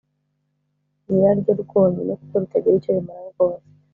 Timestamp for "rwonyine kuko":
1.63-2.35